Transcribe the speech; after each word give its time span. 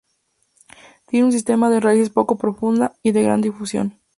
Tiene 1.05 1.27
un 1.27 1.31
sistema 1.31 1.69
de 1.69 1.79
raíces 1.79 2.09
poco 2.09 2.35
profunda, 2.35 2.95
y 3.03 3.11
de 3.11 3.21
gran 3.21 3.39
difusión. 3.41 3.99